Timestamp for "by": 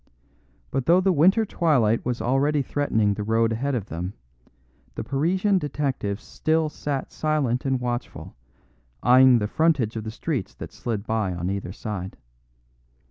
11.05-11.35